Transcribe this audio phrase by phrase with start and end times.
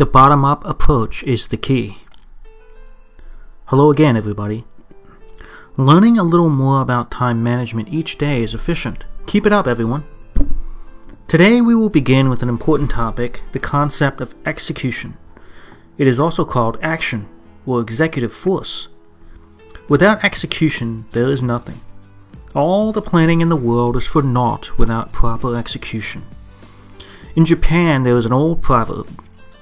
[0.00, 1.98] The bottom up approach is the key.
[3.66, 4.64] Hello again, everybody.
[5.76, 9.04] Learning a little more about time management each day is efficient.
[9.26, 10.04] Keep it up, everyone.
[11.28, 15.18] Today we will begin with an important topic the concept of execution.
[15.98, 17.28] It is also called action
[17.66, 18.88] or executive force.
[19.90, 21.78] Without execution, there is nothing.
[22.54, 26.24] All the planning in the world is for naught without proper execution.
[27.36, 29.06] In Japan, there is an old proverb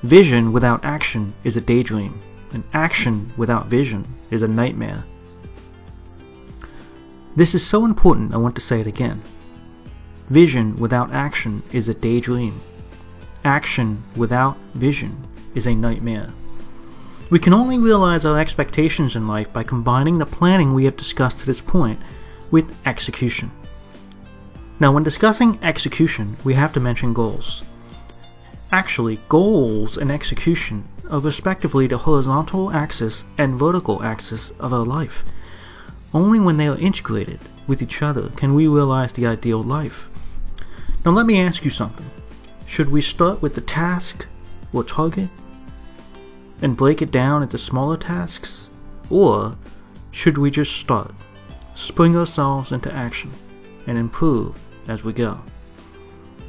[0.02, 2.20] Vision without action is a daydream,
[2.52, 5.04] and action without vision is a nightmare.
[7.34, 9.20] This is so important, I want to say it again.
[10.30, 12.60] Vision without action is a daydream.
[13.44, 15.16] Action without vision
[15.56, 16.28] is a nightmare.
[17.30, 21.40] We can only realize our expectations in life by combining the planning we have discussed
[21.40, 22.00] to this point
[22.52, 23.50] with execution.
[24.78, 27.64] Now, when discussing execution, we have to mention goals.
[28.70, 35.24] Actually, goals and execution are respectively the horizontal axis and vertical axis of our life.
[36.12, 40.10] Only when they are integrated with each other can we realize the ideal life.
[41.04, 42.10] Now, let me ask you something.
[42.66, 44.26] Should we start with the task
[44.74, 45.30] or target
[46.60, 48.68] and break it down into smaller tasks?
[49.08, 49.56] Or
[50.10, 51.14] should we just start,
[51.74, 53.30] spring ourselves into action,
[53.86, 55.40] and improve as we go?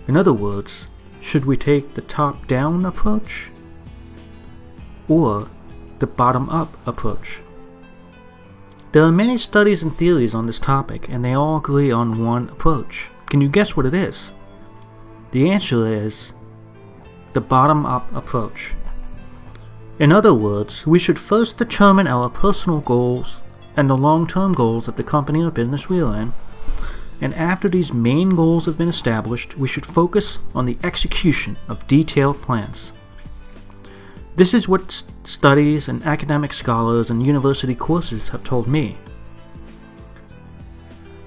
[0.10, 0.88] In other words,
[1.22, 3.50] should we take the top down approach
[5.08, 5.50] or
[6.00, 7.42] the bottom up approach?
[8.92, 12.50] There are many studies and theories on this topic, and they all agree on one
[12.50, 13.10] approach.
[13.28, 14.32] Can you guess what it is?
[15.32, 16.34] The answer is
[17.34, 18.74] the bottom up approach.
[20.00, 23.44] In other words, we should first determine our personal goals
[23.78, 26.34] and the long term goals of the company or business we are in.
[27.22, 31.86] And after these main goals have been established, we should focus on the execution of
[31.88, 32.94] detailed plans.
[34.36, 38.96] This is what studies and academic scholars and university courses have told me.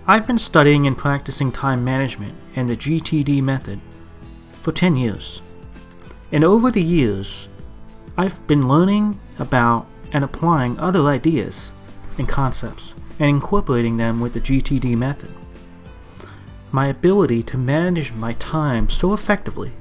[0.07, 3.79] I've been studying and practicing time management and the GTD method
[4.63, 5.43] for 10 years.
[6.33, 7.49] And over the years,
[8.17, 11.73] I've been learning about and applying other ideas
[12.19, 15.31] and concepts and incorporating them with the GTD method.
[16.75, 19.73] My ability to manage my time so effectively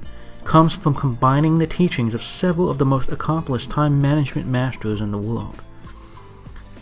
[0.43, 5.11] comes from combining the teachings of several of the most accomplished time management masters in
[5.11, 5.61] the world.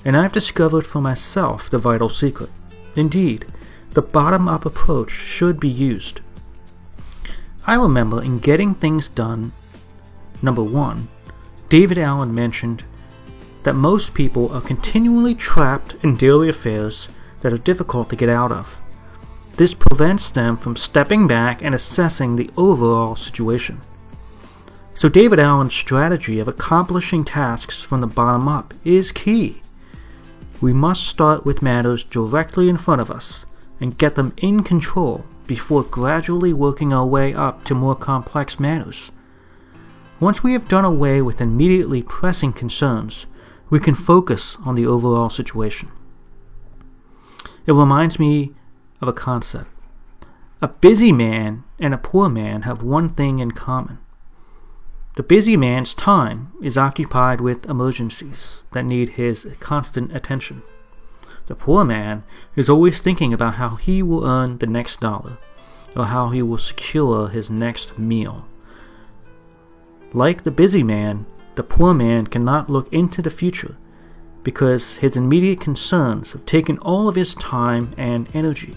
[0.03, 2.49] And I've discovered for myself the vital secret.
[2.95, 3.45] Indeed,
[3.91, 6.21] the bottom up approach should be used.
[7.67, 9.51] I remember in getting things done,
[10.41, 11.07] number one,
[11.67, 12.83] David Allen mentioned
[13.61, 17.09] that most people are continually trapped in daily affairs
[17.41, 18.79] that are difficult to get out of.
[19.59, 23.81] This prevents them from stepping back and assessing the overall situation.
[24.95, 29.61] So, David Allen's strategy of accomplishing tasks from the bottom up is key.
[30.61, 33.45] We must start with matters directly in front of us
[33.81, 39.11] and get them in control before gradually working our way up to more complex matters.
[40.21, 43.25] Once we have done away with immediately pressing concerns,
[43.69, 45.91] we can focus on the overall situation.
[47.65, 48.53] It reminds me
[49.01, 49.69] of a concept.
[50.61, 53.99] A busy man and a poor man have one thing in common.
[55.15, 60.61] The busy man's time is occupied with emergencies that need his constant attention.
[61.47, 62.23] The poor man
[62.55, 65.37] is always thinking about how he will earn the next dollar
[65.95, 68.45] or how he will secure his next meal.
[70.13, 73.75] Like the busy man, the poor man cannot look into the future
[74.43, 78.73] because his immediate concerns have taken all of his time and energy.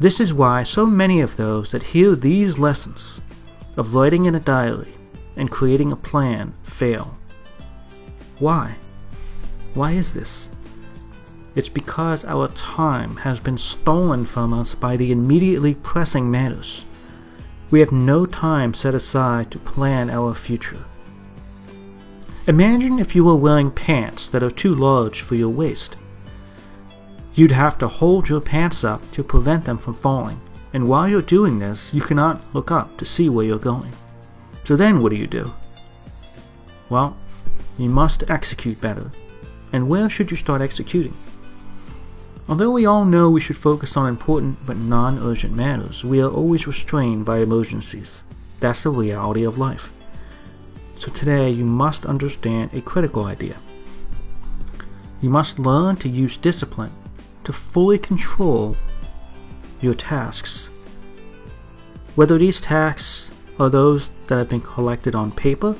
[0.00, 3.20] This is why so many of those that hear these lessons
[3.76, 4.92] of writing in a diary
[5.36, 7.16] and creating a plan fail.
[8.38, 8.76] Why?
[9.74, 10.50] Why is this?
[11.56, 16.84] It's because our time has been stolen from us by the immediately pressing matters.
[17.72, 20.84] We have no time set aside to plan our future.
[22.46, 25.96] Imagine if you were wearing pants that are too large for your waist.
[27.38, 30.40] You'd have to hold your pants up to prevent them from falling,
[30.72, 33.92] and while you're doing this, you cannot look up to see where you're going.
[34.64, 35.54] So then what do you do?
[36.90, 37.16] Well,
[37.78, 39.12] you must execute better.
[39.72, 41.14] And where should you start executing?
[42.48, 46.32] Although we all know we should focus on important but non urgent matters, we are
[46.32, 48.24] always restrained by emergencies.
[48.58, 49.92] That's the reality of life.
[50.96, 53.54] So today you must understand a critical idea.
[55.20, 56.90] You must learn to use discipline
[57.48, 58.76] to fully control
[59.80, 60.68] your tasks.
[62.14, 65.74] Whether these tasks are those that have been collected on paper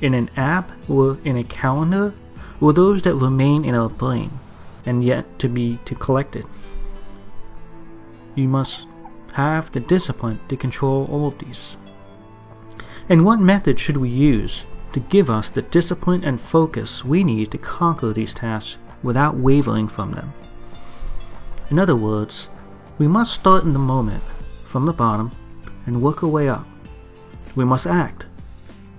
[0.00, 2.14] in an app or in a calendar,
[2.58, 4.30] or those that remain in our brain
[4.86, 6.46] and yet to be to collected.
[8.34, 8.86] You must
[9.34, 11.76] have the discipline to control all of these.
[13.10, 14.64] And what method should we use
[14.94, 19.86] to give us the discipline and focus we need to conquer these tasks without wavering
[19.86, 20.32] from them?
[21.70, 22.50] In other words,
[22.98, 24.22] we must start in the moment,
[24.66, 25.30] from the bottom,
[25.86, 26.66] and work our way up.
[27.56, 28.26] We must act.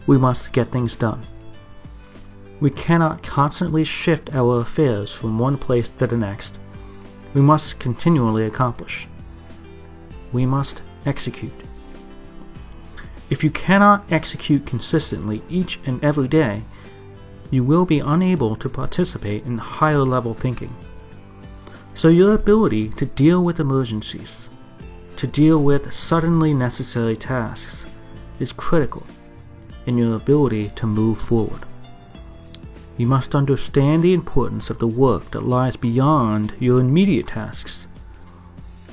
[0.08, 1.22] We must get things done.
[2.60, 6.60] We cannot constantly shift our affairs from one place to the next.
[7.34, 9.08] We must continually accomplish.
[10.32, 11.54] We must execute.
[13.30, 16.64] If you cannot execute consistently each and every day,
[17.52, 20.74] you will be unable to participate in higher level thinking.
[21.96, 24.50] So, your ability to deal with emergencies,
[25.16, 27.86] to deal with suddenly necessary tasks,
[28.38, 29.08] is critical
[29.86, 31.62] in your ability to move forward.
[32.98, 37.88] You must understand the importance of the work that lies beyond your immediate tasks.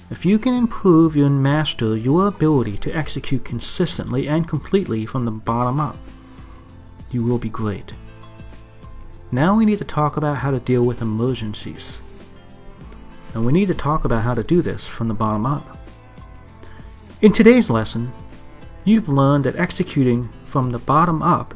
[0.09, 5.33] If you can improve and master your ability to execute consistently and completely from the
[5.33, 5.97] bottom up,
[7.11, 7.95] you will be great.
[9.33, 12.01] Now we need to talk about how to deal with emergencies.
[13.35, 15.79] And we need to talk about how to do this from the bottom up.
[17.23, 18.13] In today's lesson,
[18.85, 21.55] you've learned that executing from the bottom up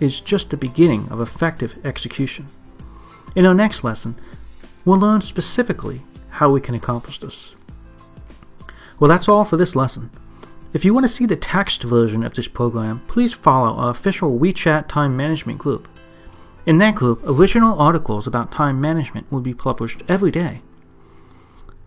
[0.00, 2.46] is just the beginning of effective execution.
[3.34, 4.16] In our next lesson,
[4.84, 7.54] we'll learn specifically how we can accomplish this.
[8.98, 10.10] Well, that's all for this lesson.
[10.72, 14.38] If you want to see the text version of this program, please follow our official
[14.38, 15.88] WeChat time management group.
[16.66, 20.62] In that group, original articles about time management will be published every day.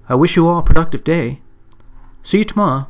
[0.09, 1.39] I wish you all a productive day.
[2.23, 2.89] See you tomorrow.